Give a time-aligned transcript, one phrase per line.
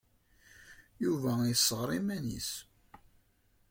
[1.03, 2.51] Yuba yessɣer iman-nnes.